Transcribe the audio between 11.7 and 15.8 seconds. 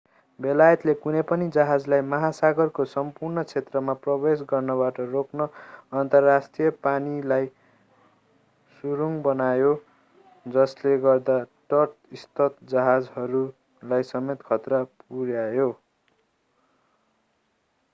तटस्थ जहाजहरूलाई समेत खतरा पुर्यायो